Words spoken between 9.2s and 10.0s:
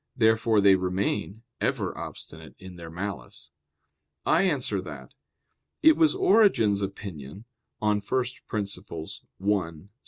i.